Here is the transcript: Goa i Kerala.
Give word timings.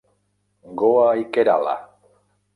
Goa 0.83 1.05
i 1.21 1.27
Kerala. 1.37 1.77